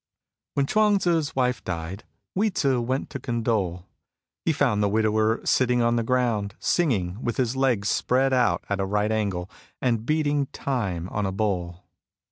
When 0.55 0.65
Chuang 0.65 0.97
Tzu's 0.97 1.35
wife 1.35 1.63
died, 1.63 2.05
Hui 2.33 2.49
Tzu 2.49 2.81
went 2.81 3.11
to 3.11 3.19
condole. 3.19 3.85
He 4.43 4.51
found 4.51 4.81
the 4.81 4.89
widower 4.89 5.41
sitting 5.45 5.83
on 5.83 5.95
the 5.95 6.01
ground, 6.01 6.55
singing, 6.57 7.21
with 7.21 7.37
his 7.37 7.55
legs 7.55 7.89
spread 7.89 8.33
out 8.33 8.63
at 8.67 8.79
a 8.79 8.85
right 8.87 9.11
angle, 9.11 9.47
and 9.79 10.03
beating 10.03 10.47
time 10.47 11.07
on 11.09 11.27
a 11.27 11.31
bowl. 11.31 11.83